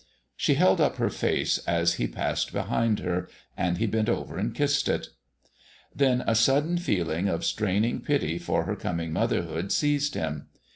[0.35, 4.55] She held up her face as he passed behind her, and he bent over and
[4.55, 5.09] kissed it.
[5.95, 10.47] Then a sudden feeling of straining pity for her coming motherhood seized him.